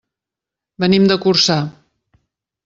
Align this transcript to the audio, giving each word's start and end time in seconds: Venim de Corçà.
Venim 0.83 1.05
de 1.11 1.19
Corçà. 1.27 1.59